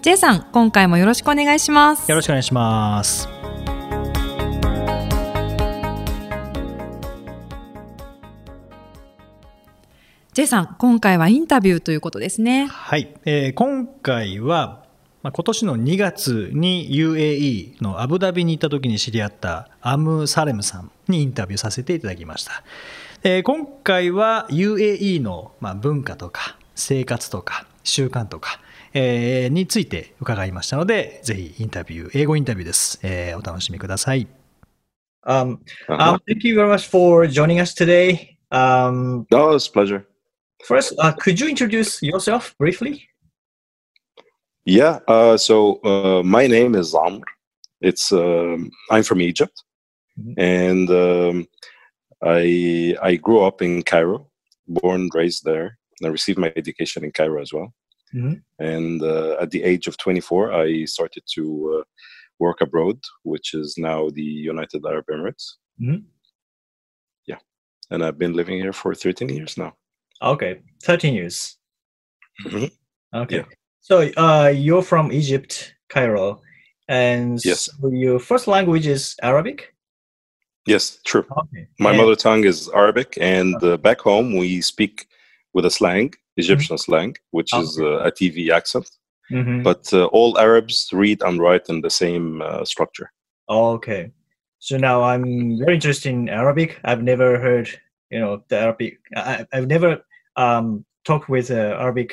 [0.00, 2.08] J さん、今回もよろしくお願いします。
[2.08, 3.28] よろしくお願いします
[10.32, 12.66] ジェイさん、今回はインタビューということですね。
[12.66, 14.84] はい、えー今回は、
[15.24, 22.62] まあ、今年の2月に UAE のアブダビに行った時に知り合ったアム・サレムさんにインタビューさせていただきました、
[23.24, 28.60] えー今回は UAE の、まあ、文化とか生活とか習慣とか、
[28.94, 32.98] えについて伺いましたので、ぜひインタビュー、英語インタビューです。
[33.02, 34.26] えお楽しみください。
[35.28, 36.14] Um, um, uh-huh.
[36.14, 38.38] uh, thank you very much for joining us today.
[38.50, 40.06] Um, oh, it's a pleasure.
[40.64, 43.06] First, uh, could you introduce yourself briefly?
[44.64, 47.24] Yeah, uh, so uh, my name is Amr.
[47.80, 49.62] It's um, I'm from Egypt,
[50.18, 50.32] mm-hmm.
[50.36, 51.46] and um,
[52.22, 54.28] I I grew up in Cairo,
[54.66, 57.72] born raised there, and I received my education in Cairo as well.
[58.14, 58.42] Mhm.
[58.58, 61.84] And uh, at the age of 24, I started to uh,
[62.38, 65.56] work abroad, which is now the United Arab Emirates.
[65.80, 66.04] Mhm.
[67.26, 67.38] Yeah,
[67.90, 69.72] and I've been living here for 13 years now.
[70.22, 71.58] Okay, 13 years.
[72.44, 72.70] Mhm.
[73.14, 73.36] Okay.
[73.36, 73.44] Yeah.
[73.80, 76.40] So uh, you're from Egypt, Cairo,
[76.88, 77.68] and Yes.
[77.80, 79.74] so your first language is Arabic?
[80.66, 81.24] Yes, true.
[81.30, 81.66] Okay.
[81.78, 85.06] My And- mother tongue is Arabic, and uh, back home we speak
[85.54, 88.88] with a slang, Egyptian slang, which is uh, a TV accent.
[89.30, 89.62] Mhm.
[89.62, 93.10] But uh, all Arabs read and write in the same uh, structure.
[93.48, 94.10] Okay.
[94.58, 96.80] So now I'm very interested in Arabic.
[96.84, 97.68] I've never heard,
[98.10, 98.98] you know, the Arabic.
[99.14, 99.98] I, I've never
[100.36, 102.12] um, talked with uh, Arabic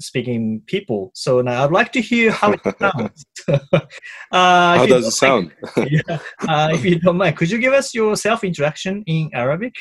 [0.00, 1.10] speaking people.
[1.14, 3.24] So now I'd like to hear how it sounds.
[3.48, 5.52] uh, How does it sound?
[5.76, 6.18] mind- yeah.
[6.48, 9.74] Uh, if you don't mind, could you give us your self introduction in Arabic?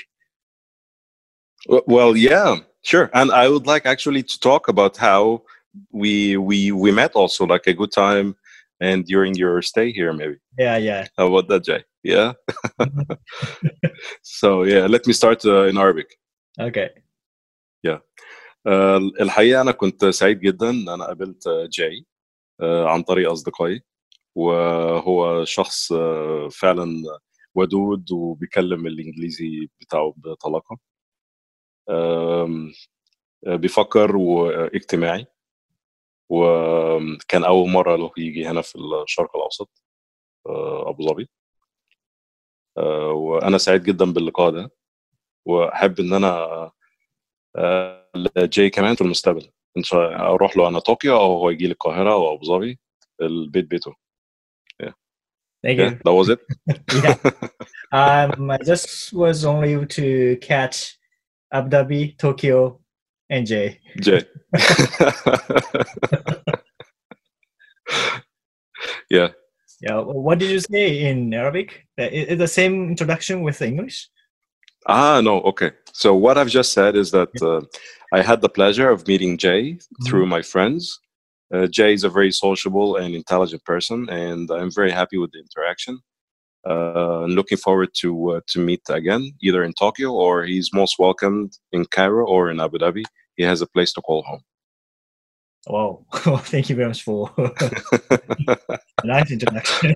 [1.67, 3.10] Well, yeah, sure.
[3.14, 5.42] And I would like actually to talk about how
[5.92, 8.34] we we we met also, like a good time,
[8.80, 10.36] and during your stay here, maybe.
[10.58, 11.06] Yeah, yeah.
[11.16, 11.84] How about that, Jay?
[12.02, 12.32] Yeah.
[14.22, 16.08] so yeah, let me start uh, in Arabic.
[16.60, 16.90] Okay.
[18.66, 22.06] آه، الحقيقة أنا كنت سعيد جدا إن أنا قابلت آه، جاي
[22.60, 23.82] آه، عن طريق أصدقائي
[24.34, 27.02] وهو شخص آه، فعلا
[27.54, 30.78] ودود وبيكلم الإنجليزي بتاعه بطلاقة آم، آه،
[33.47, 35.27] بيفكر واجتماعي
[36.29, 39.83] وكان أول مرة له يجي هنا في الشرق الأوسط
[40.47, 41.29] آه، أبو ظبي.
[42.77, 44.71] آه، وأنا سعيد جدا باللقاء ده
[45.45, 46.71] وأحب إن أنا
[47.55, 49.51] آه، جاي كمان في المستقبل.
[49.77, 52.79] إن شاء الله أروح له أنا طوكيو أو هو يجي لي القاهرة أو أبو ظبي
[53.21, 53.95] البيت بيته.
[55.65, 55.99] Thank yeah, you.
[56.03, 56.39] that was it.
[57.03, 57.15] Yeah.
[57.93, 60.97] Um, I just was only to catch
[61.53, 62.79] Abu Dhabi, Tokyo,
[63.29, 63.79] and Jay.
[64.01, 64.25] Jay.
[69.09, 69.29] yeah.
[69.81, 69.99] Yeah.
[69.99, 71.85] What did you say in Arabic?
[71.97, 74.09] Is the same introduction with English?
[74.87, 75.41] Ah, no.
[75.41, 75.71] Okay.
[75.93, 77.61] So what I've just said is that uh,
[78.13, 80.05] I had the pleasure of meeting Jay mm-hmm.
[80.05, 80.31] through mm-hmm.
[80.31, 80.99] my friends.
[81.53, 85.39] Uh, Jay is a very sociable and intelligent person, and I'm very happy with the
[85.39, 85.99] interaction
[86.69, 91.51] uh, looking forward to uh, to meet again either in tokyo or he's most welcomed
[91.71, 93.03] in cairo or in abu dhabi
[93.37, 94.41] he has a place to call home
[95.65, 96.03] Wow.
[96.51, 98.59] Thank you very much for a
[99.05, 99.95] nice introduction.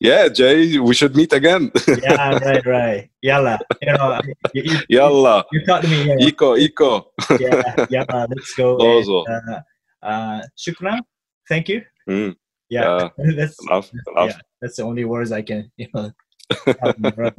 [0.00, 1.70] yeah jay we should meet again
[2.02, 3.10] yeah, right, right.
[3.20, 3.58] Yalla.
[3.82, 4.20] You know,
[4.54, 6.04] you, you, yalla you taught me.
[6.08, 7.04] Yeah, iko iko
[7.38, 8.26] yeah, yalla.
[8.30, 8.78] Let's go.
[8.78, 9.24] Dozo.
[9.28, 9.60] And, uh,
[10.02, 11.00] uh, shukran.
[11.46, 11.82] Thank you.
[12.08, 12.36] Mm,
[12.70, 13.10] Yeah.
[13.36, 14.30] that's enough, enough.
[14.32, 14.40] Yeah.
[14.60, 16.10] That's the only words I can, you know.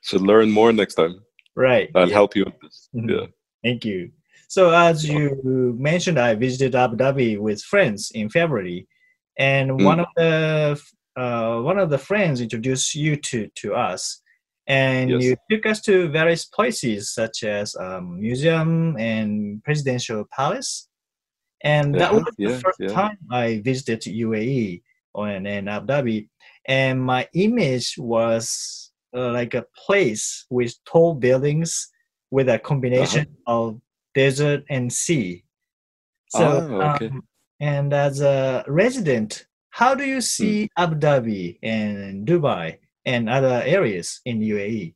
[0.00, 1.20] should learn more next time
[1.54, 1.90] right.
[1.94, 2.14] i'll yeah.
[2.14, 3.10] help you with this Mhm.
[3.10, 3.26] yeah
[3.62, 4.12] Thank you.
[4.46, 8.86] So as you mentioned, I visited Abu Dhabi with friends in February,
[9.36, 9.84] and Mm.
[9.84, 10.80] one of the
[11.16, 14.22] uh, one of the friends introduced you to to us,
[14.68, 15.22] and Yes.
[15.24, 20.88] you took us to various places such as um, museum and presidential palace,
[21.62, 22.94] and that Yeah, was the yeah, first yeah.
[22.94, 24.82] time I visited UAE
[25.14, 26.28] and, and Abu Dhabi,
[26.66, 31.88] and my image was uh, like a place with tall buildings
[32.30, 33.60] with a combination Uh-huh.
[33.68, 33.80] of
[34.14, 35.44] desert and sea.
[36.28, 37.08] So Ah, okay.
[37.08, 37.22] um,
[37.60, 44.20] And as a resident, how do you see Abu Dhabi and Dubai and other areas
[44.24, 44.94] in UAE?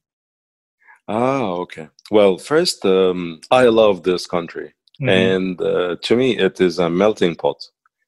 [1.08, 1.88] Ah, okay.
[2.10, 5.08] Well, first, um, I love this country, Mhm.
[5.08, 7.58] and uh, to me, it is a melting pot.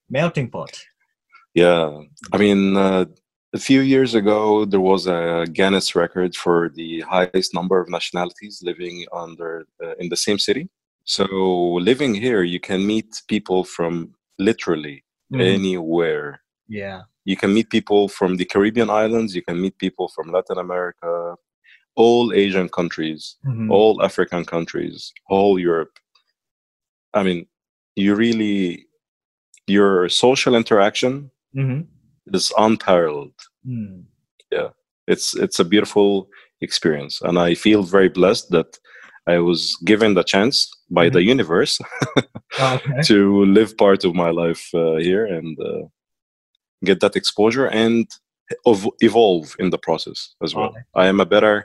[0.09, 0.71] melting pot.
[1.55, 2.01] Yeah,
[2.33, 3.05] I mean, uh,
[3.55, 8.61] a few years ago, there was a Guinness record for the highest number of nationalities
[8.65, 10.69] living under uh, in the same city.
[11.05, 11.25] So,
[11.81, 15.41] living here, you can meet people from literally Mhm.
[15.55, 16.43] anywhere.
[16.69, 17.03] Yeah.
[17.25, 19.35] You can meet people from the Caribbean islands.
[19.35, 21.37] You can meet people from Latin America,
[21.95, 23.71] all Asian countries, Mhm.
[23.71, 25.95] all African countries, all Europe.
[27.15, 27.47] I mean,
[27.97, 28.89] you really,
[29.69, 31.87] your social interaction Mhm.
[32.33, 33.35] is unparalleled.
[33.67, 34.05] Mm.
[35.07, 36.29] It's it's a beautiful
[36.63, 38.79] experience, and I feel very blessed that
[39.27, 41.79] I was given the chance by the universe
[42.59, 43.01] Okay.
[43.11, 45.83] to live part of my life uh, here and uh,
[46.85, 48.07] get that exposure and
[48.67, 50.69] ev- evolve in the process as well.
[50.71, 50.81] Okay.
[50.95, 51.65] I am a better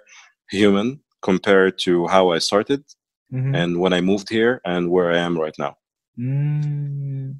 [0.52, 2.84] human compared to how I started
[3.32, 3.56] Mhm.
[3.56, 5.78] and when I moved here and where I am right now.
[6.18, 7.36] Mm.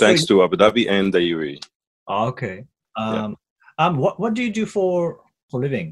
[0.00, 1.20] Thanks So- to Abu Dhabi and the.
[1.34, 1.58] UAE.
[2.08, 2.56] Okay.
[2.96, 3.36] Um,
[3.78, 5.20] um, what what do you do for
[5.50, 5.88] for living?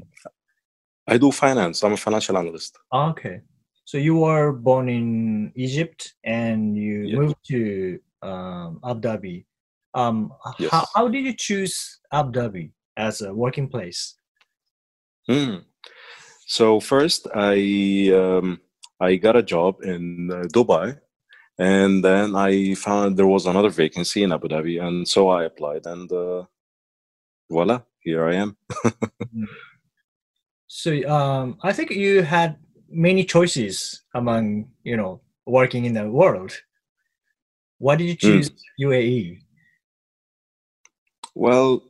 [1.07, 1.81] I do finance.
[1.83, 2.77] I'm a financial analyst.
[2.93, 3.41] Okay.
[3.85, 5.07] So you were born in
[5.55, 7.15] Egypt and you Yeah.
[7.19, 7.59] moved to
[8.21, 9.37] um, Abu Dhabi.
[10.01, 10.17] Um,
[10.59, 10.69] Yes.
[10.73, 11.75] how, how did you choose
[12.11, 12.65] Abu Dhabi
[12.97, 14.01] as a working place?
[15.27, 15.55] Hmm.
[16.45, 17.57] So first, I
[18.13, 18.47] um,
[18.99, 20.99] I got a job in uh, Dubai,
[21.59, 25.85] and then I found there was another vacancy in Abu Dhabi, and so I applied,
[25.87, 26.45] and uh,
[27.51, 28.57] voila, here I am.
[30.67, 32.57] So um, I think you had
[32.89, 36.53] many choices among you know working in the world.
[37.79, 38.41] Why did you Hmm.
[38.41, 38.51] choose
[38.81, 39.39] UAE?
[41.35, 41.83] Well,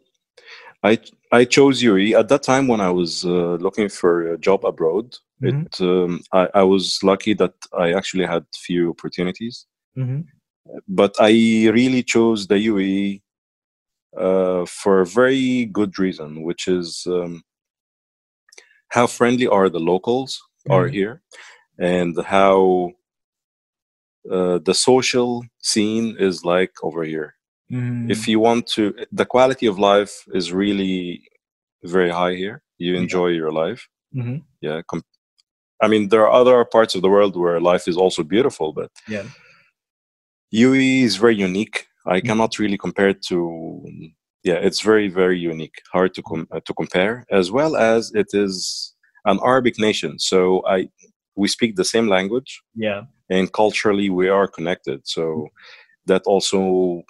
[0.83, 0.99] I
[1.31, 5.17] I chose UAE at that time when I was uh, looking for a job abroad.
[5.41, 5.65] Mhm.
[5.65, 9.65] It um, I, I was lucky that I actually had few opportunities.
[9.97, 10.21] Mm-hmm.
[10.87, 11.31] but I
[11.79, 13.21] really chose the UAE
[14.25, 17.43] uh, for a very good reason, which is um,
[18.89, 20.31] how friendly are the locals
[20.69, 20.93] are Mhm.
[20.93, 21.21] here,
[21.79, 22.91] and how
[24.31, 27.35] uh, the social scene is like over here.
[27.71, 28.11] Mm-hmm.
[28.11, 31.23] If you want to, the quality of life is really
[31.83, 32.61] very high here.
[32.77, 33.81] You enjoy your life.
[34.13, 34.81] hmm Yeah.
[34.89, 35.03] Com-
[35.81, 38.91] I mean, there are other parts of the world where life is also beautiful, but
[39.07, 39.23] Yeah.
[40.51, 41.85] UE is very unique.
[42.05, 42.25] I Mm.
[42.27, 43.37] cannot really compare it to.
[44.43, 45.77] Yeah, it's very very unique.
[45.93, 48.93] Hard to com- uh, to compare, as well as it is
[49.25, 50.17] an Arabic nation.
[50.19, 50.89] So I
[51.35, 53.01] we speak the same language, Yeah.
[53.29, 54.99] and culturally we are connected.
[55.07, 55.47] So
[56.05, 57.03] that also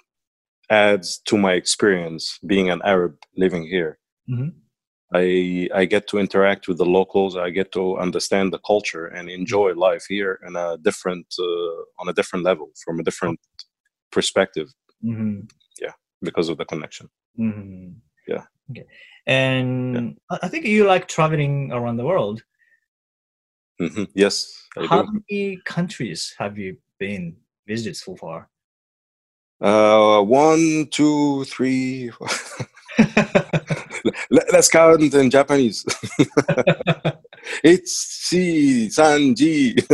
[0.68, 3.98] adds to my experience being an Arab living here.
[4.28, 4.52] Mhm.
[5.12, 7.36] I I get to interact with the locals.
[7.36, 12.08] I get to understand the culture and enjoy life here in a different uh, on
[12.08, 13.40] a different level from a different
[14.12, 14.68] perspective
[15.02, 15.40] hmm
[16.22, 17.08] because of the connection.
[17.36, 17.92] hmm
[18.28, 18.44] Yeah.
[18.70, 18.86] Okay.
[19.26, 22.44] And I I think you like traveling around the world.
[23.80, 24.08] Mhm.
[24.14, 24.34] Yes,
[24.76, 25.12] I How do.
[25.12, 27.36] many countries have you been
[27.66, 28.48] visited so far?
[29.60, 32.10] Uh, one, two, three.
[34.30, 35.84] Let- Let's count in Japanese.
[37.64, 37.92] It's
[38.28, 39.74] si, san, ji.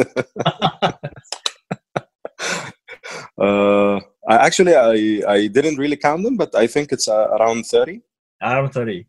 [3.39, 3.97] uh,
[4.29, 8.03] I actually I I didn't really count them, but I think it's uh, around thirty.
[8.43, 9.07] Around 30.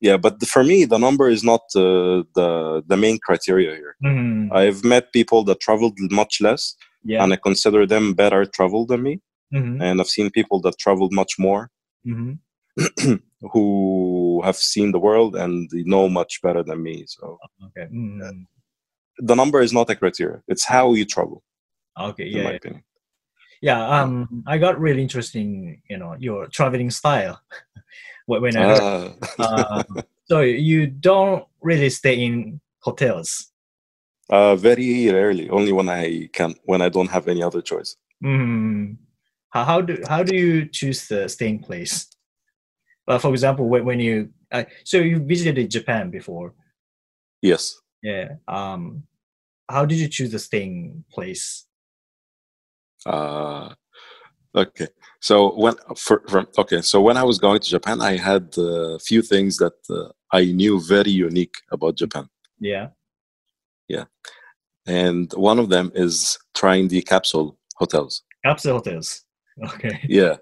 [0.00, 3.96] Yeah, but for me, the number is not uh, the the main criteria here.
[4.04, 4.52] Mhm.
[4.52, 7.22] I've met people that traveled much less, Yeah.
[7.22, 9.20] and I consider them better traveled than me.
[9.52, 9.82] Mhm.
[9.82, 11.70] And I've seen people that traveled much more,
[12.06, 12.38] Mhm.
[13.52, 17.04] who have seen the world and know much better than me.
[17.06, 17.86] So Okay.
[17.92, 18.46] Mhm.
[19.18, 21.42] the number is not a criteria; it's how you travel,
[21.98, 22.26] Okay.
[22.26, 22.58] Yeah.
[22.62, 22.80] yeah.
[23.62, 23.88] Yeah.
[23.88, 27.40] Um, I got really interested in you know your traveling style
[28.26, 28.64] when I.
[28.64, 29.14] Ah.
[29.38, 29.84] Uh,
[30.26, 33.50] so you don't really stay in hotels.
[34.30, 37.96] Uh, very rarely, only when I can, when I don't have any other choice.
[38.24, 38.96] Mm.
[39.50, 42.08] How, how do how do you choose the staying place?
[43.06, 46.54] Well, for example, when, when you uh, so you visited Japan before,
[47.42, 47.78] Yes.
[48.02, 48.36] yeah.
[48.48, 49.04] Um,
[49.68, 51.66] how did you choose the staying place?
[53.06, 53.74] Uh,
[54.54, 54.88] okay.
[55.20, 58.98] So when for, from okay, so when I was going to Japan, I had a
[58.98, 62.28] few things that uh, I knew very unique about Japan,
[62.60, 62.88] Yeah.
[63.88, 64.04] Yeah.
[64.86, 68.22] and one of them is trying the capsule hotels.
[68.44, 69.24] Capsule hotels.
[69.74, 70.00] Okay.
[70.08, 70.36] Yeah.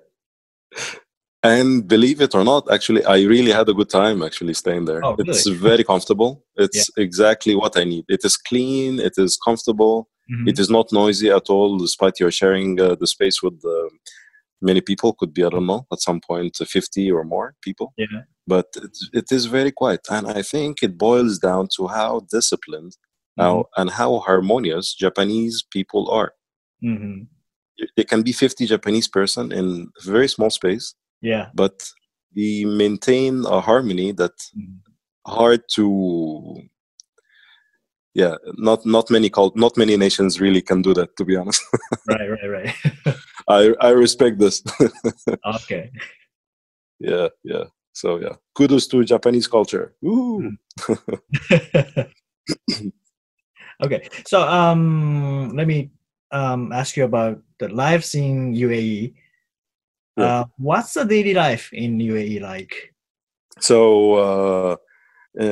[1.44, 5.04] And believe it or not, actually, I really had a good time actually staying there.
[5.04, 5.58] Oh, It's really?
[5.58, 6.44] very comfortable.
[6.56, 8.04] It's exactly what I need.
[8.08, 9.00] It is clean.
[9.00, 10.08] It is comfortable.
[10.30, 10.49] Mhm.
[10.50, 13.88] It is not noisy at all, despite you're sharing uh, the space with uh,
[14.61, 15.14] many people.
[15.14, 17.92] Could be, I don't know, at some uh, 50 or more people.
[17.99, 18.22] Yeah.
[18.46, 20.02] But it, it is very quiet.
[20.11, 22.92] And I think it boils down to how disciplined
[23.38, 26.32] how, and how harmonious Japanese people are.
[26.84, 27.26] Mhm.
[27.96, 31.47] It can be 50 Japanese person in a very small space, Yeah.
[31.55, 31.88] but
[32.37, 34.81] we maintain a harmony that Mhm.
[35.26, 35.87] hard to
[38.14, 41.62] yeah not not many cult not many nations really can do that to be honest
[42.09, 42.29] Right.
[42.29, 42.50] Right.
[42.57, 42.75] Right.
[43.49, 44.62] i i respect this
[45.57, 45.91] okay.
[46.99, 50.50] yeah yeah so yeah kudos to japanese culture Woo.
[53.85, 54.09] okay.
[54.26, 55.91] So um, let me
[56.33, 59.14] um ask you about the lives in UAE.
[60.16, 60.40] Yeah.
[60.40, 62.75] Uh, what's the daily life in UAE like?
[63.61, 64.76] so uh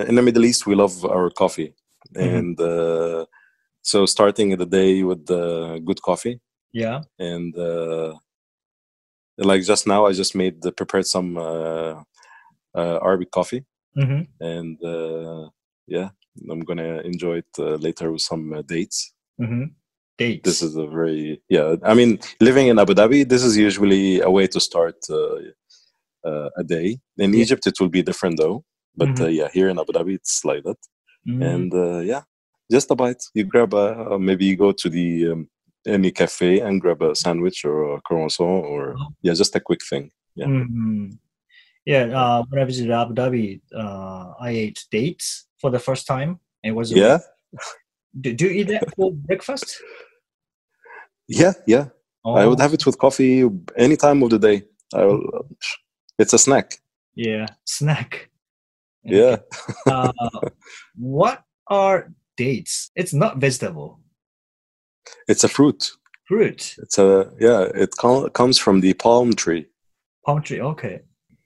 [0.08, 1.74] in the middle east we love our coffee
[2.14, 2.38] Mhm.
[2.38, 3.24] and uh
[3.82, 6.40] so starting the day with the good coffee
[6.72, 7.00] Yeah.
[7.18, 8.14] and uh
[9.38, 12.02] like just now i just made the prepared some uh,
[12.74, 13.64] uh arabic coffee
[13.96, 14.22] Mm-hmm.
[14.40, 15.50] and uh,
[15.88, 16.10] yeah,
[16.50, 19.12] I'm gonna enjoy it uh, later with some uh, dates.
[19.40, 19.64] Mm-hmm.
[20.20, 20.44] Dates.
[20.48, 21.22] This is a very
[21.56, 21.68] yeah.
[21.90, 22.10] I mean,
[22.48, 25.38] living in Abu Dhabi, this is usually a way to start uh,
[26.28, 26.88] uh, a day.
[27.24, 27.42] In Yeah.
[27.44, 28.58] Egypt, it will be different though.
[29.00, 29.24] But Mhm.
[29.24, 30.80] uh, yeah, here in Abu Dhabi, it's like that.
[31.30, 31.42] Mhm.
[31.52, 32.22] And uh, yeah,
[32.74, 33.22] just a bite.
[33.36, 35.40] You grab a uh, maybe you go to the um,
[35.96, 39.08] any cafe and grab a sandwich or a croissant or Oh.
[39.26, 40.04] yeah, just a quick thing.
[40.40, 40.48] yeah.
[40.52, 41.18] Mhm.
[41.92, 42.04] Yeah.
[42.20, 43.46] Uh, when I visited Abu Dhabi,
[43.82, 45.26] uh, I ate dates
[45.60, 46.30] for the first time.
[46.68, 47.18] It was Yeah,
[48.22, 49.68] Do, do you eat that for breakfast?
[51.30, 51.86] Yeah, yeah.
[52.26, 54.62] I would Oh, have it with coffee any time of the day.
[54.94, 55.46] I will,
[56.18, 56.78] it's a snack.
[57.14, 58.30] Yeah, snack.
[59.04, 59.36] Yeah.
[59.86, 60.12] uh,
[60.96, 62.90] what are dates?
[62.94, 64.00] It's not vegetable.
[65.28, 65.90] It's a fruit.
[66.28, 66.76] Fruit.
[66.78, 67.62] It's a yeah.
[67.74, 69.66] It com- comes from the palm tree.
[70.26, 70.60] Palm tree.
[70.60, 71.00] Okay.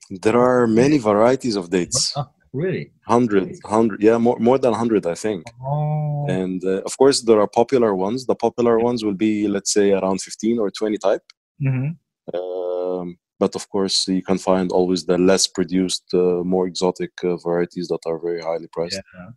[0.09, 2.15] There are many varieties of dates.
[2.61, 2.85] Really?
[3.13, 5.41] Hundred, hundred, yeah, more more than hundred, I think.
[5.61, 6.25] Oh.
[6.39, 8.19] And uh, of course, there are popular ones.
[8.31, 11.25] The popular ones will be, let's say, around fifteen or twenty type.
[11.61, 11.89] hmm
[12.33, 17.35] Um, but of course, you can find always the less produced, uh, more exotic uh,
[17.47, 19.01] varieties that are very highly priced.
[19.15, 19.29] Yeah.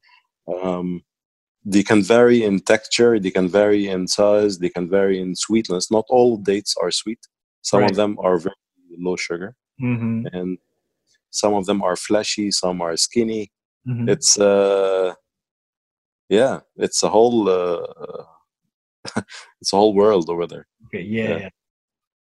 [0.62, 0.88] um,
[1.75, 5.84] they can vary in texture they can vary in size they can vary in sweetness
[5.96, 7.22] not all dates are sweet
[7.62, 7.90] some Right.
[7.90, 8.56] of them are very
[9.06, 10.58] low sugar hmm and
[11.30, 13.50] some of them are fleshy some are skinny
[13.87, 15.12] hmm it's uh
[16.28, 18.25] yeah it's a whole uh,
[19.61, 21.02] it's a whole world over there Okay.
[21.02, 21.38] Yeah, yeah.
[21.38, 21.49] yeah.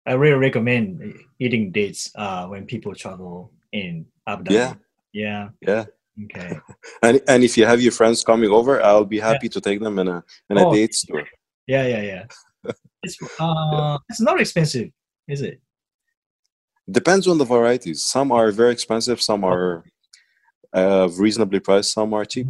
[0.07, 4.55] I really recommend eating dates uh, when people travel in Abu Dhabi.
[4.55, 4.75] Yeah.
[5.13, 5.49] Yeah.
[5.63, 5.85] yeah
[6.25, 6.59] Okay.
[7.03, 9.99] and and if you have your friends coming over i'll be happy to take them
[9.99, 10.73] in a in a Oh.
[10.73, 11.27] date store
[11.67, 12.25] Yeah, yeah, yeah.
[13.03, 14.89] It's uh, it's not expensive,
[15.29, 15.61] is it?
[16.91, 19.85] Depends on the varieties some are very expensive some are
[20.73, 22.49] uh, reasonably priced some are cheap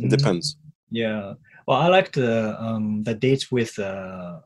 [0.00, 0.10] it Mhm.
[0.16, 0.56] depends
[0.92, 1.34] Yeah.
[1.66, 4.40] Well, I like the um the dates with uh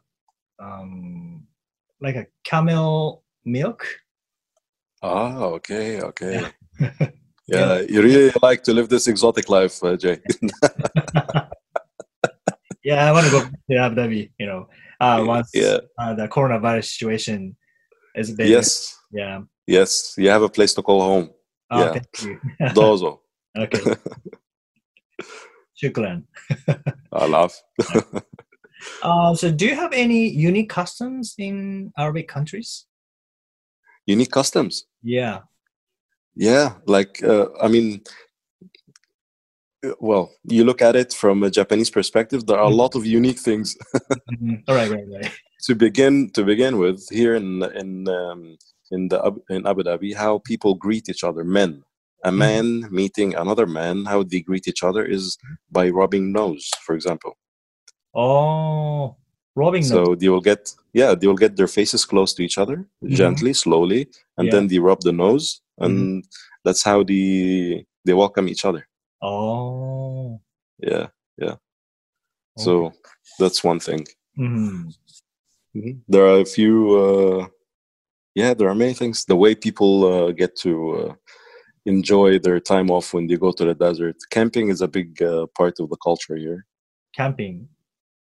[0.61, 1.47] um
[2.01, 3.87] like a camel milk.
[5.03, 6.45] Ah, okay, okay.
[7.47, 7.47] Yeah.
[7.47, 10.19] Yeah, you really like to live this exotic life, uh, Jay.
[12.85, 13.41] yeah, I want to go
[13.71, 14.31] to Abu Dhabi.
[14.39, 14.69] You know,
[15.01, 15.79] uh, once yeah.
[15.99, 17.57] uh, the coronavirus situation
[18.17, 18.49] is better.
[18.49, 19.43] Yes, Yeah.
[19.67, 20.15] yes.
[20.19, 21.31] You have a place to call home.
[21.71, 21.93] Oh, Yeah.
[21.93, 22.41] Thank you.
[22.75, 23.21] Dozo.
[23.59, 23.95] okay.
[25.81, 26.25] Shukran.
[27.13, 27.55] I laugh.
[29.03, 32.87] Uh, so, do you have any unique customs in Arabic countries?
[34.07, 34.85] Unique customs.
[35.03, 35.41] Yeah.
[36.37, 38.03] Yeah, like uh, I mean,
[39.87, 42.45] uh, well, you look at it from a Japanese perspective.
[42.47, 43.77] There are a lot of unique things.
[44.33, 44.65] Mhm.
[44.69, 45.33] All right, right, right.
[45.67, 48.57] to begin to begin with, here in in um,
[48.95, 49.19] in the
[49.55, 51.45] in Abu Dhabi, how people greet each other.
[51.59, 51.71] Men,
[52.25, 52.39] a Mhm.
[52.45, 52.67] man
[53.01, 55.25] meeting another man, how they greet each other is
[55.77, 57.33] by rubbing nose, for example.
[58.15, 59.17] Oh,
[59.57, 59.83] rubbing.
[59.83, 60.63] So they will get
[61.01, 63.17] yeah, they will get their faces close to each other Mhm.
[63.21, 64.01] gently, slowly,
[64.37, 64.53] and Yeah.
[64.55, 66.25] then they rub the nose, and
[66.65, 68.83] that's how they they welcome each other.
[69.23, 70.41] Oh.
[70.91, 71.07] Yeah,
[71.45, 71.57] yeah.
[72.65, 72.93] So
[73.41, 74.03] that's one thing.
[74.39, 74.95] Mhm.
[75.75, 75.95] Mhm.
[76.13, 76.75] There are a few.
[77.05, 77.49] Uh,
[78.35, 79.25] yeah, there are many things.
[79.25, 81.15] The way people uh, get to uh,
[81.87, 84.17] enjoy their time off when they go to the desert.
[84.31, 86.67] Camping is a big uh, part of the culture here.
[87.17, 87.69] camping.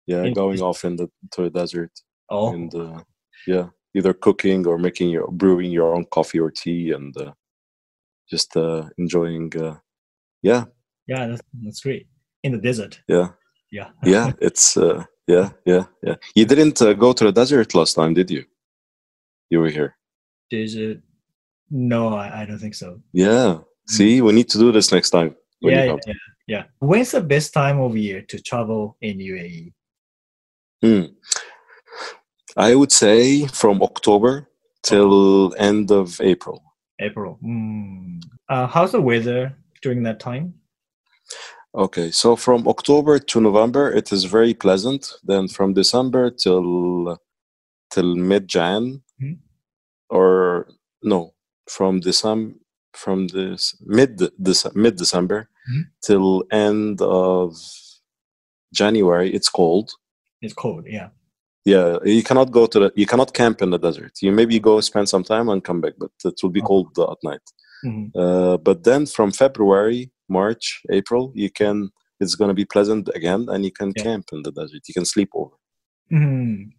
[0.06, 1.92] Yeah, In- going off in the to the desert
[2.30, 3.02] Oh, and uh,
[3.46, 7.32] yeah, either cooking or making your brewing your own coffee or tea and uh,
[8.30, 9.52] just uh, enjoying.
[9.58, 9.76] Uh,
[10.42, 10.66] yeah,
[11.08, 12.08] Yeah, that's, that's great.
[12.44, 13.02] In the desert.
[13.08, 13.30] yeah,
[13.72, 13.90] Yeah.
[14.06, 14.32] yeah.
[14.42, 16.16] It's uh, yeah, yeah, yeah.
[16.36, 18.44] You didn't uh, go to the desert last time, did you?
[19.50, 19.96] You were here.
[20.52, 21.02] it?
[21.70, 23.02] No, I, I don't think so.
[23.14, 23.60] Yeah.
[23.88, 25.36] See, we need to do this next time.
[25.62, 26.14] when you Yeah, yeah, yeah,
[26.48, 26.64] yeah.
[26.80, 29.74] When's the best time of year to travel in UAE?
[30.82, 31.14] Hmm.
[32.56, 34.50] I would say from October
[34.84, 36.64] till end of April.
[37.00, 37.40] April.
[37.44, 38.22] Mm.
[38.50, 40.54] Uh, how's the weather during that time?
[41.76, 45.14] Okay, so from October to November, it is very pleasant.
[45.24, 47.20] Then from December till
[47.92, 49.04] till mid Jan.
[50.10, 50.68] Or
[51.04, 51.34] no,
[51.70, 52.54] from December
[52.94, 54.20] from this mid
[54.74, 55.84] mid December Mhm.
[56.02, 57.54] till end of
[58.74, 59.92] January, it's cold.
[60.42, 60.86] It's cold.
[60.88, 61.10] Yeah.
[61.66, 64.14] Yeah, you cannot go to the you cannot camp in the desert.
[64.22, 66.68] You maybe go spend some time and come back, but it will be Oh.
[66.68, 67.46] cold at night.
[67.86, 68.12] Mhm.
[68.16, 73.46] Uh, but then from February, March, April, you can it's going to be pleasant again,
[73.50, 74.04] and you can Yeah.
[74.04, 74.82] camp in the desert.
[74.88, 75.56] You can sleep over.
[76.12, 76.72] Mhm.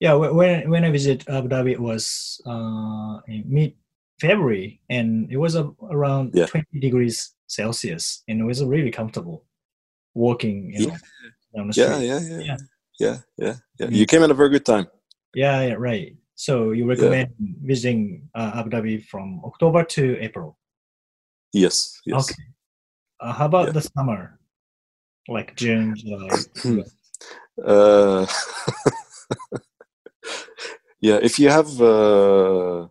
[0.00, 0.14] Yeah.
[0.14, 3.74] When when I visited Abu Dhabi, it was uh, in mid
[4.20, 6.46] February, and it was uh, around Yeah.
[6.46, 9.44] 20 degrees Celsius, and it was really comfortable
[10.14, 10.72] walking.
[10.74, 10.96] You know,
[11.54, 12.06] down the street.
[12.06, 12.56] yeah, yeah, Yeah.
[12.98, 13.86] yeah, yeah, yeah.
[13.86, 13.92] Mm.
[13.92, 14.86] You came at a very good time.
[15.34, 16.16] Yeah, yeah, right.
[16.34, 20.56] So you recommend visiting uh, Abu Dhabi from October to April.
[21.52, 22.30] Yes, yes.
[22.30, 22.42] Okay.
[23.20, 23.72] Uh, how about Yeah.
[23.72, 24.40] the summer,
[25.28, 26.30] like June, July?
[27.60, 28.24] Uh,
[31.00, 32.86] yeah, if you have, uh,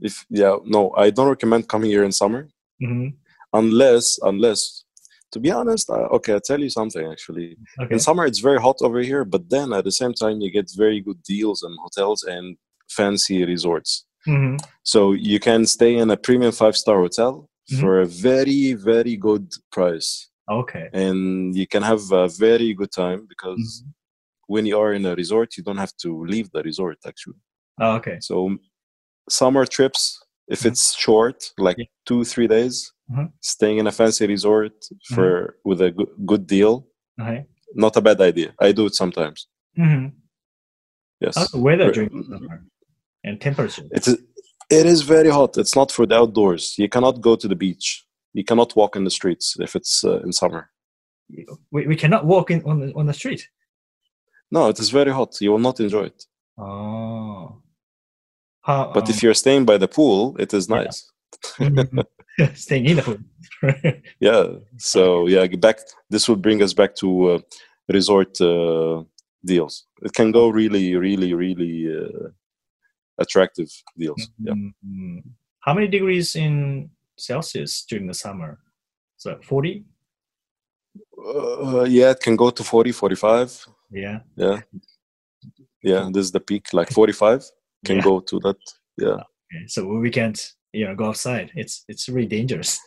[0.00, 2.48] if yeah, no, I don't recommend coming here in summer
[2.80, 3.08] hmm
[3.52, 4.84] unless, unless,
[5.32, 7.58] to be honest, uh, okay, I'll tell you something actually.
[7.80, 7.94] Okay.
[7.94, 10.70] In summer, it's very hot over here, but then at the same time, you get
[10.76, 12.56] very good deals and hotels and
[12.88, 14.06] fancy resorts.
[14.24, 17.32] hmm So you can stay in a premium five star hotel
[17.70, 17.80] Mhm.
[17.80, 20.08] for a very, very good price.
[20.48, 20.86] Okay.
[20.92, 23.92] And you can have a very good time because Mhm.
[24.54, 27.40] When you are in a resort, you don't have to leave the resort actually.
[27.82, 28.16] Oh, okay.
[28.28, 28.36] So
[29.40, 30.02] summer trips,
[30.54, 30.68] if Mhm.
[30.70, 31.90] it's short, like Yeah.
[32.08, 32.74] two, three days,
[33.12, 33.26] Mhm.
[33.52, 35.14] staying in a fancy resort Mm-hmm.
[35.14, 35.28] for
[35.68, 36.74] with a good, good deal,
[37.22, 37.40] Okay.
[37.84, 38.48] not a bad idea.
[38.66, 39.38] I do it sometimes.
[39.76, 40.06] hmm
[41.24, 41.34] Yes.
[41.36, 42.56] How's the weather during summer
[43.26, 43.86] and temperature?
[43.98, 44.16] It is,
[44.80, 45.52] it is very hot.
[45.62, 46.64] It's not for the outdoors.
[46.82, 47.86] You cannot go to the beach.
[48.38, 50.62] You cannot walk in the streets if it's uh, in summer.
[51.74, 53.42] We, we cannot walk in on the on the street.
[54.50, 55.40] No, it is very hot.
[55.40, 56.24] You will not enjoy it.
[56.58, 57.62] Oh.
[58.62, 61.10] How, But um, if you're staying by the pool, it is nice.
[61.56, 62.04] mhm.
[62.54, 63.18] staying in the pool.
[64.20, 64.46] Yeah.
[64.78, 65.78] So yeah, get back.
[66.10, 67.38] This will bring us back to uh,
[67.88, 69.02] resort uh,
[69.44, 69.86] deals.
[70.02, 72.28] It can go really, really, really uh,
[73.18, 74.28] attractive deals.
[74.38, 74.54] Yeah.
[74.54, 75.22] Mhm.
[75.60, 78.58] How many degrees in Celsius during the summer?
[79.16, 79.84] So 40?
[81.18, 83.66] Uh, yeah, it can go to 40, 45.
[83.90, 84.20] Yeah.
[84.36, 84.60] Yeah.
[85.82, 86.08] Yeah.
[86.12, 86.72] This is the peak.
[86.72, 87.44] Like 45
[87.84, 88.02] can Yeah.
[88.02, 88.56] go to that.
[88.98, 89.08] Yeah.
[89.52, 90.38] Okay, So we can't,
[90.72, 91.50] you know, go outside.
[91.56, 92.78] It's it's really dangerous.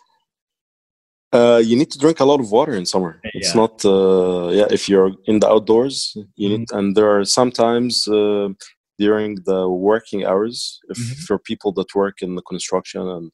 [1.34, 3.20] Uh, you need to drink a lot of water in summer.
[3.34, 6.78] It's not, uh, yeah, if you're in the outdoors, you Mm-hmm.
[6.78, 8.50] and there are sometimes uh,
[9.00, 11.26] during the working hours, if Mhm.
[11.26, 13.32] for people that work in the construction and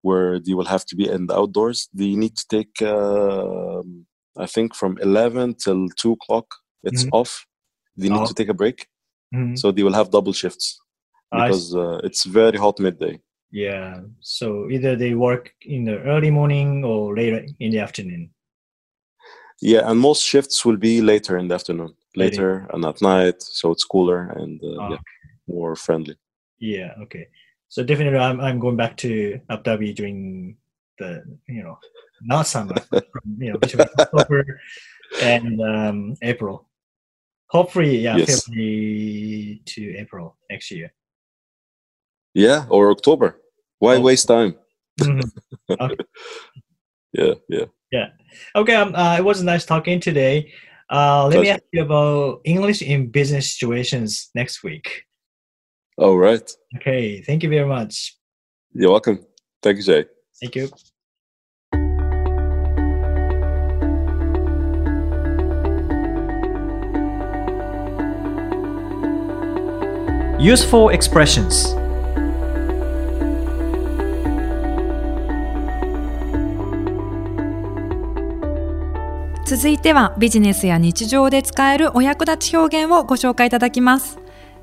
[0.00, 4.06] where they will have to be in the outdoors, they need to take, um
[4.36, 6.46] I think, from 11 till 2 o'clock,
[6.86, 7.10] it's Mhm.
[7.12, 7.46] off.
[7.96, 8.26] They need Oh.
[8.26, 8.88] to take a break.
[9.34, 9.56] Mhm.
[9.58, 10.80] So they will have double shifts
[11.32, 13.20] because uh, it's very hot midday.
[13.50, 14.02] Yeah.
[14.20, 18.30] So either they work in the early morning or later in the afternoon.
[19.60, 22.66] Yeah, and most shifts will be later in the afternoon, Later.
[22.72, 24.98] and at night, so it's cooler and uh, Ah, yeah,
[25.46, 26.16] more friendly.
[26.58, 26.92] Yeah.
[27.02, 27.28] Okay.
[27.68, 30.56] So definitely, I'm I'm going back to Abu Dhabi during
[30.98, 31.78] the you know
[32.22, 32.74] not summer,
[33.12, 34.60] from, you know between October
[35.22, 36.68] and um, April.
[37.54, 38.44] Hopefully, yeah, Yes.
[38.46, 40.92] February to April next year.
[42.34, 43.40] Yeah, or October.
[43.78, 44.00] Why Oh.
[44.00, 44.56] waste time?
[45.00, 45.30] Mhm.
[47.12, 47.34] Yeah,
[47.92, 48.08] yeah.
[48.56, 50.52] Okay, um, uh, it was nice talking today.
[50.90, 55.04] Uh, let me ask you about English in business situations next week.
[55.96, 56.46] All right.
[56.76, 58.18] Okay, thank you very much.
[58.72, 59.24] You're welcome.
[59.62, 60.04] Thank you, Jay.
[60.40, 60.68] Thank you.
[70.44, 71.74] Useful expressions.
[79.46, 84.18] 続いてはビジネスや日常で使えるお役立ち表現をご紹介いただきます。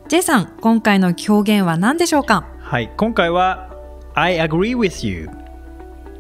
[0.08, 2.46] J さん、今回の表現は何でしょうか？
[2.60, 3.76] はい、今回は
[4.14, 5.32] I agree with you.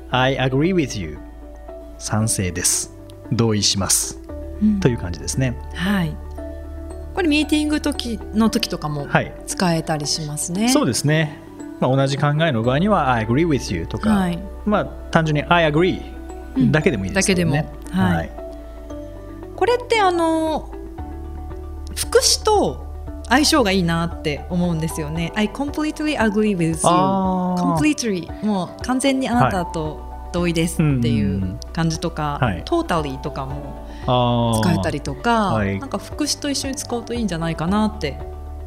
[0.09, 1.19] I agree with you.
[1.99, 2.91] 賛成です。
[3.31, 4.19] 同意します、
[4.79, 5.55] という感じですね。
[5.75, 6.17] はい。
[7.13, 9.33] これミーティング時の時とかもはい。
[9.47, 10.69] 使えたりしますね。
[10.69, 11.39] そうですね、
[11.79, 14.39] まあ、同じ考えの場合には I agree with you とか、はい。
[14.65, 16.01] まあ単純に I agree
[16.71, 18.03] だけでもいいですけどね、だけでも。
[18.03, 18.31] はい。
[19.55, 20.71] これってあの
[21.95, 22.89] 副詞と
[23.29, 25.31] 相性がいいなって思うんですよね。
[25.35, 26.75] I completely agree with you.
[27.61, 32.63] completely もう完全にあなたと同意ですっていう感じとか、はい。
[32.63, 38.17] totally とかも使えたりとか、はいなんか副詞と一緒に使うといいんじゃないかなって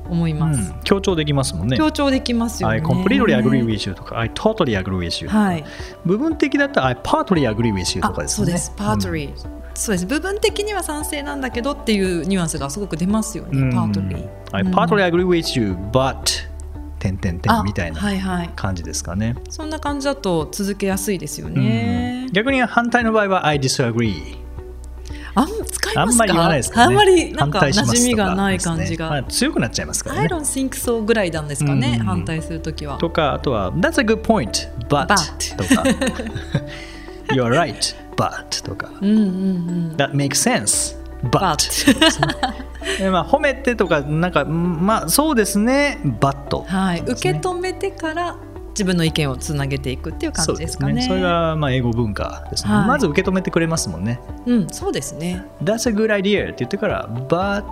[0.09, 0.61] 思います。
[0.73, 2.75] うん強調できますもんね強調できますよね。
[2.77, 5.65] I completely agree with you とか I totally agree with you とか、はい。
[6.05, 8.73] 部分的だったら I partly agree with you とかあですねそうです。
[8.77, 9.33] パートリー、
[9.75, 10.07] そうです。
[10.07, 13.51] 部分的には賛成なんだけどっていうニュアンスがすごく出ますよね。
[13.59, 14.29] うんパートリー。
[14.53, 16.15] I うん partly agree with you but
[16.99, 18.51] 点点あ点みたいなはいはい。
[18.57, 22.33] 感じですかね、そんな感じだと続けやすいですよねうん。
[22.33, 24.37] 逆に反対の場合は I disagree
[25.35, 26.03] あん使いますか？
[26.03, 26.93] あんまり言わないですからね。
[26.93, 29.11] あんまりなんか馴染みがない感じが。
[29.11, 32.07] まあ強くなっちゃいますから I ね don't think so ぐらいなんですかね、うん。
[32.07, 32.99] 反対するときは。
[32.99, 35.83] とかあとは That's a good point but, But とか。
[37.29, 38.91] You're right but とか。
[39.01, 39.21] うんうんう
[39.93, 39.97] ん。
[39.97, 40.97] That makes sense
[41.31, 48.37] but, But でまあ、褒めてとかなんかんまあそうですね but はい、受け止めてから
[48.75, 51.03] 自分の意見をつなげていくっていう感じですかね。
[51.03, 52.87] それがまあ英語文化ですね、はい。
[52.89, 54.21] まず受け止めてくれますもんね。
[54.47, 55.45] うん、そうですね。
[55.63, 57.65] That's a good idea って言ってから But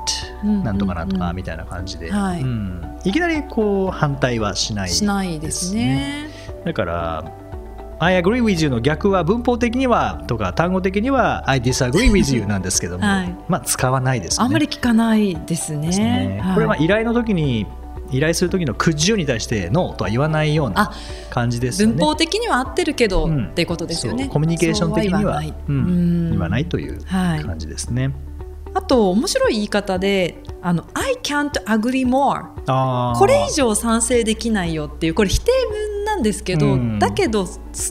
[0.44, 2.40] うんなんとかなんとうんうんかみたいな感じで、はい。
[2.40, 2.98] うん。
[3.04, 6.30] いきなりこう反対はしないしないですね。
[6.64, 7.24] だから
[7.98, 13.36] I agree with you の逆は文法的にはとか単語的には I disagree with you なんですけども、 はい。
[13.48, 14.46] まあ使わないですよね。
[14.46, 15.86] あんまり聞かないですね。
[15.88, 16.40] ですね。
[16.42, 16.54] はい。
[16.54, 17.66] これは依頼の時に
[18.12, 20.92] 依頼する時の could you に対してノーとは言わないようなあ
[21.30, 21.94] 感じですよね。
[21.94, 23.46] 文法的には合ってるけど、うん。
[23.48, 24.28] っていうことですよね。
[24.28, 25.62] コミュニケーション的にはそうは言わない。
[25.68, 25.76] うん。
[25.76, 26.30] うん。
[26.30, 27.44] 言わないというはい。
[27.44, 28.12] 感じですね、
[28.74, 33.18] あと面白い言い方で、あの I can't agree more。
[33.18, 36.98] これ以上賛成できないよっていうこれ否定文なんですけど、うん。
[36.98, 37.46] だけど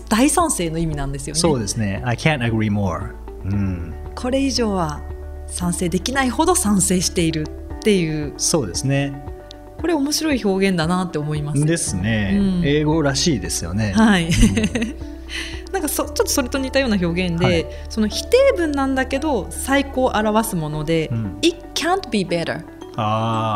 [0.10, 1.40] 大賛成の意味なんですよね。
[1.40, 2.02] そうですね。
[2.06, 3.14] I can't agree more、
[3.46, 5.02] うん、これ以上は
[5.48, 7.46] 賛成できないほど賛成している
[7.78, 8.34] っていう。
[8.38, 9.26] そうですね
[9.82, 11.66] これ面白い表現だなって思います。
[11.66, 12.62] ですね、うん。
[12.64, 14.30] 英語らしいですよね、はい。
[15.74, 17.66] なんかそちょっとそれと似たような表現で、はい。
[17.90, 21.38] その否定文なんだけど最高を表すもので、うん。
[21.42, 22.64] It can't be better.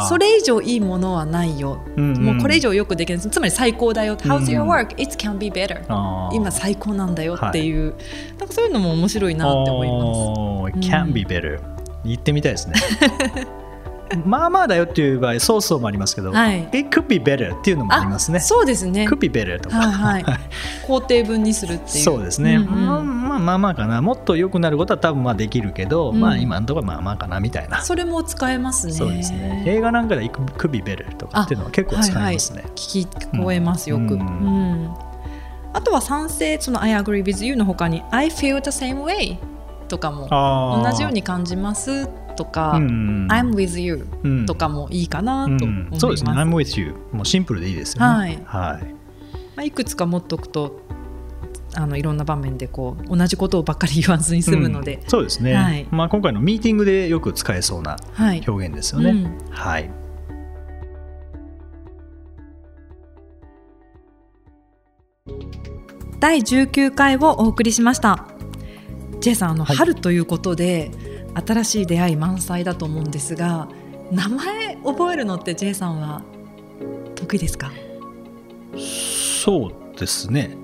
[0.08, 2.24] それ以上いいものはないよ、うんうん。
[2.24, 3.20] もうこれ以上よくできない。
[3.20, 4.72] つまり最高だよ、How's your うん。
[4.72, 4.94] Work?
[5.02, 5.82] It can be better.
[6.34, 7.88] 今最高なんだよってい。
[7.88, 7.94] う、
[8.40, 10.90] なんかそういうのも面白いなって思います。
[10.90, 11.60] can be better、
[12.06, 12.76] 言ってみたいですね
[14.26, 16.64] まあまあだよっていう場合そうそうもありますけど、はい。
[16.72, 18.40] It could be better っていうのもありますね。
[18.40, 19.06] そうですね。
[19.08, 20.40] could be better とか、はいはい。
[20.88, 22.04] 肯定文にするっていう。
[22.04, 22.86] そうですね、んうん。
[22.86, 24.02] まあまあまあまあかな。
[24.02, 26.20] もっと良くなることは多分まあできるけど、うん。
[26.20, 27.82] まあ今のところまあまあかなみたいな。
[27.82, 28.94] それも使えますね。
[28.94, 29.64] そうですね。
[29.66, 34.20] 映画なんかで It could be better とかっていうのは結構使いますね、聞聞こえますよく、うん。
[34.20, 34.94] うん。
[35.74, 39.38] あとは賛成その I agree with you の他に I feel the same way
[39.90, 40.30] とかも
[40.84, 44.46] 同じように感じますとか、うん I'm with you うん。
[44.46, 45.94] とかもいいかなと思います。
[45.94, 46.00] うん。
[46.00, 46.32] そうですね。
[46.32, 48.06] I'm with you もうシンプルでいいですよね。
[48.06, 48.42] はい。
[48.46, 48.96] はい。
[49.56, 50.86] まあ、いくつか持っておくと
[51.76, 55.10] あのいろんな場面でこう同じことをばっかり言わずに済むので、うん。
[55.10, 55.88] そうですね、はい。
[55.92, 59.38] まあ、今回のミーティングでよく使えそうなはい、表現ですよね、うん。
[59.50, 59.90] はい。
[66.20, 68.28] 第19回をお送りしました。
[69.20, 69.76] J さんあの、はい。
[69.76, 70.92] 春ということで
[71.46, 73.68] 新しい出会い満載だと思うんですが
[74.12, 76.22] 名前覚えるのって J さんは
[77.16, 77.72] 得意ですか？
[79.44, 80.56] そうですね。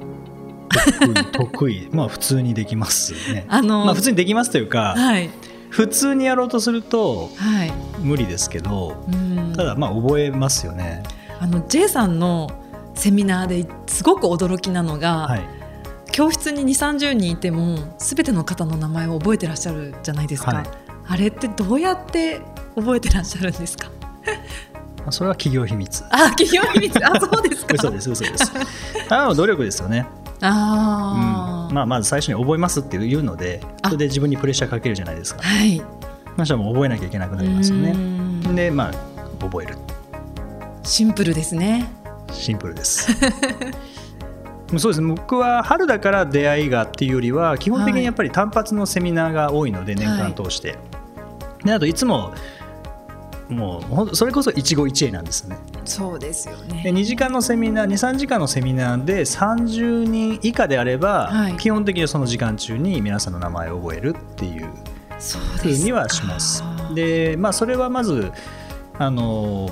[0.99, 1.89] 得意得意。
[1.91, 3.45] まあ普通にできますね。
[3.47, 5.29] あの、まあ普通にできますというか、はい。
[5.69, 7.71] 普通にやろうとするとはい。
[7.99, 9.53] 無理ですけどうん。
[9.55, 11.03] ただまあ覚えますよね。
[11.39, 12.49] あの J さんの
[12.93, 15.41] セミナーですごく驚きなのが、はい
[16.11, 20.65] 教室に2 3 0人いても全ての方の名前を覚えてらっしゃるじゃないですか、はい。
[21.07, 22.41] あれってどうやって
[22.75, 23.89] 覚えてらっしゃるんですか？
[24.99, 26.03] まあそれは企業秘密。
[26.11, 27.05] あ企業秘密。
[27.05, 27.73] あそうですか。
[27.73, 28.51] 嘘です嘘です。
[29.09, 30.05] あの努力ですよね、
[30.41, 31.75] あー、うん。
[31.75, 33.87] まあ、まず最初に覚えますっていうのであ。
[33.89, 35.41] それで自分にプレッシャーかけるじゃないですか。
[35.41, 35.81] はい。
[36.37, 38.55] ましたらもう覚えなきゃいけなくなりますようねん。
[38.55, 38.93] でまあ
[39.43, 39.75] 覚える。
[40.83, 41.91] シンプルですね。
[42.31, 43.07] シンプルです
[44.79, 45.01] そうです。
[45.01, 50.77] 僕は春だから出会いがっていうよりは基本的にやっぱり単発のセミナーが多いので、年間通して、
[51.63, 52.33] であといつも
[53.49, 55.57] もうそれこそ一期一会なんですね。
[55.83, 56.83] そうですよね。
[56.83, 61.57] で2時間のセミナー23時間のセミナーで30人以下であれば、はい。
[61.57, 64.69] 基本的にその時間中に皆さんの名前を覚えるっていう
[65.61, 66.63] ふうにはします。
[66.95, 68.31] でまあそれはまず
[68.97, 69.69] あの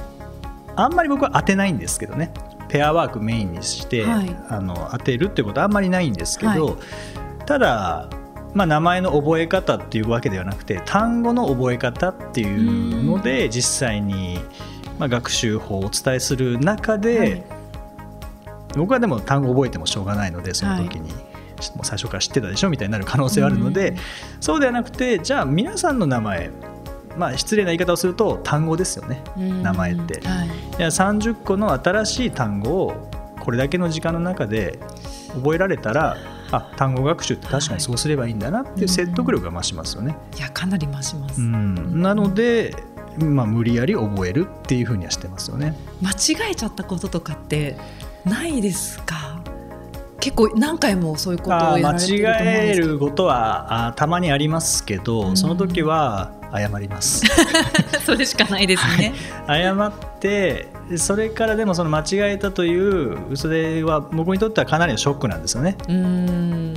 [0.76, 2.32] あんまり僕は当てないんですけどね
[2.70, 4.36] ペアワークメインにして、はい。
[4.48, 6.76] あの当てるっていうことはあんまりないんですけど、は
[7.46, 8.10] ただ、
[8.54, 14.40] まあ、名前の覚え方っていうわけではなくて単語の覚え方っていうので実際に、
[14.98, 17.44] まあ、学習法をお伝えする中で、はい。
[18.78, 23.98] 僕はでも単語覚えてもしょうがないのでその時に、もう最初から知ってたでしょみたいになる可能性はあるので、うん。
[24.40, 26.52] そうではなくてじゃあ皆さんの名前
[27.20, 29.22] まあ失礼な言い方をすると単語ですよね。
[29.38, 29.62] うん。
[29.62, 30.22] 名前って。
[30.28, 30.48] はい。
[30.48, 30.52] い
[30.82, 34.80] や30個の新しい単語をこれだけの時間の中で
[35.34, 36.18] 覚えられたら
[36.52, 40.16] あ単語学習って確かにそうすればいいんだなっていう説得力が増しますよね。
[40.38, 42.76] いやかなり増します、うん、なので、
[43.18, 45.76] まあ、無理やり覚えるっていうふうにはしてますよね。
[46.02, 47.78] 間違えちゃったこととかって
[48.26, 49.42] ないですか？
[50.20, 55.38] 結構何回もそういうことをあーやられてると思うん間違えることはあーたまにありますけど、うん。
[55.38, 57.24] その時は謝ります。
[58.06, 59.14] それしかないですね、
[59.48, 65.78] 謝ってそれからでもその間違えたというそれは僕にとってはかなりのショックなんですよね。
[65.88, 66.74] うーん。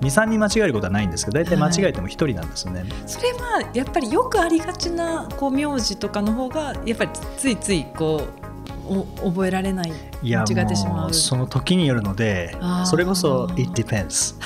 [0.00, 8.22] 23人間違えることはないんですけど大体間違えても1人なんですよね、それはやっぱりよくありがちなこう名字とかの方がやっぱりついついこ
[8.88, 11.14] うお覚えられない間違ってしまう。
[11.14, 14.36] その時によるのでそれこそ「it depends」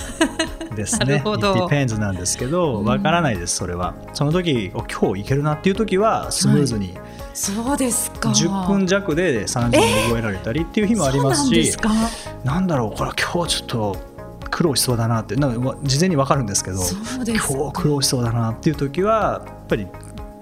[0.75, 1.07] ですね。
[1.07, 1.55] なるほど。
[1.67, 2.85] Depends なんですけどうん。
[2.85, 3.95] わからないですそれは。
[4.13, 6.95] その時お今日いけるなっていう時はスムーズに
[7.33, 8.31] そうですか。
[8.31, 12.35] 10分弱で30分覚えられたりっていう日もありますしそうなんですか。
[12.45, 14.15] なんだろうこれは今日ちょっと
[14.51, 16.79] 苦労しそうだなってなんか事前に分かるんですけど
[17.27, 19.89] 今日苦労しそうだなっていう時はやっぱり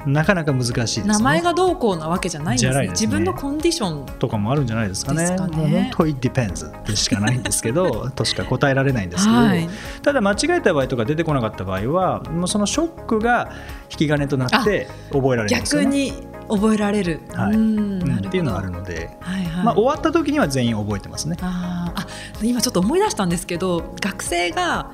[0.07, 2.87] なかなか難しいです、ね、名前がどうこうなわけじゃないんですね。
[2.87, 2.89] ね。
[2.91, 5.21] 自分のコンディションとかもあるんじゃないですかね。
[5.21, 5.57] ですかね。
[5.57, 9.69] もう本当 it depends でしかないんですけど としか答えられないんですけど、はい。
[10.03, 13.51] ただ間違えた場合とか出てこなかった場合はもうそのショックが
[13.91, 15.87] 引き金となって覚えられるんですよね。
[15.87, 16.13] 逆に
[16.49, 17.57] 覚えられる、はい。
[17.57, 17.93] うん
[18.27, 19.65] っていうのがあるので、はいはい。
[19.65, 21.37] まあ、終わった時には全員覚えてますね。
[21.43, 22.07] あーあ
[22.43, 24.91] 今ちょっと思い出したんですけど学生が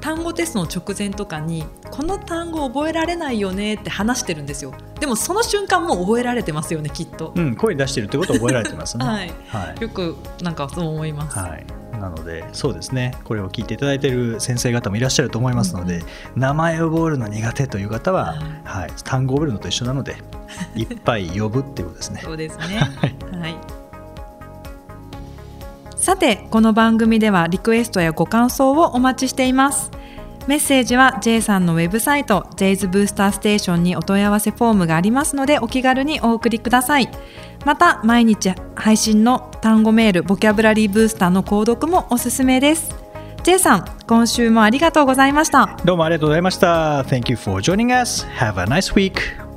[0.00, 4.72] 単語テストの直前とかにこの単語覚えられないよねって話してるんですよ。
[5.00, 9.04] でもその瞬間もう覚えられてますよねきっと、うん、声出してるってことは覚えられてますね。
[9.06, 9.32] はい。
[9.48, 11.66] はいよくなんかそう思います、はい、
[12.00, 13.14] なのでそうですね。
[13.24, 16.02] これを聞いていただいている先生方もいらっしゃると思いますので、
[16.36, 18.90] 名前を覚えるの苦手という方は、はい。
[19.04, 20.16] 単語を覚えるのと一緒なので
[20.74, 22.20] いっぱい呼ぶっていうことですね。
[22.22, 22.80] そうですね。
[23.32, 23.77] はい
[25.98, 29.90] さてこの番組ではリクエストやご感想をお待ちしています
[30.46, 37.10] メッセージは J さんのウェブサイト J's ブースターステーションにお問い合わせフォームがありますのでお気軽にお送りください
[37.66, 42.94] また毎日配信の単語メールボキャブラリーブースターの購読もおすすめです
[43.42, 47.02] J さん今週もありがとうございましたどうもありがとうございました。
[47.02, 48.26] Thank you for joining us.
[48.38, 49.47] Have a nice week.